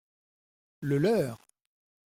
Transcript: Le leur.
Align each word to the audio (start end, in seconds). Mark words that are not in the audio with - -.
Le 0.79 0.97
leur. 0.97 1.47